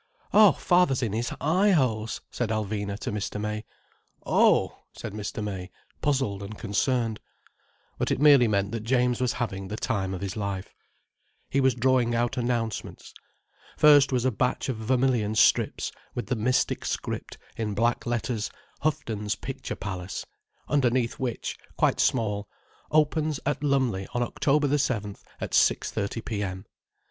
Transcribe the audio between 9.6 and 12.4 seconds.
the time of his life. He was drawing out